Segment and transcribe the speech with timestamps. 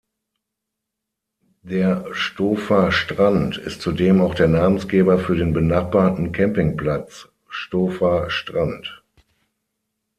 [1.61, 9.03] Der Stover Strand ist zudem auch der Namensgeber für den benachbarten Campingplatz Stover Strand.